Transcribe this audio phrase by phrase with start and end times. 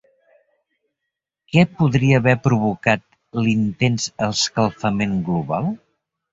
[1.51, 3.05] Què podria haver provocat
[3.45, 5.73] l'intens escalfament global?